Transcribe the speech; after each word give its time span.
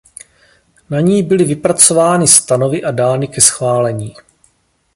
Na 0.89 0.99
ní 0.99 1.23
byly 1.23 1.43
vypracovány 1.43 2.27
stanovy 2.27 2.83
a 2.83 2.91
dány 2.91 3.27
ke 3.27 3.41
schválení. 3.41 4.13